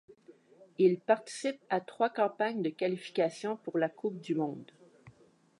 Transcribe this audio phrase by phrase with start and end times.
[0.79, 4.71] Il participe à trois campagnes de qualification pour la coupe du monde.